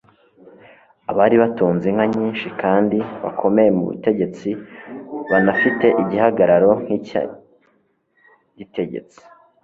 Abari 1.11 1.35
batunze 1.41 1.85
inka 1.89 2.05
nyinshi 2.15 2.47
kandi 2.61 2.97
bakomeye 3.23 3.69
mu 3.77 3.83
butegetsi, 3.89 4.49
banafite 5.31 5.85
igihagararo 6.01 6.69
nk'icya 6.81 7.21
gitegetsi, 8.57 9.19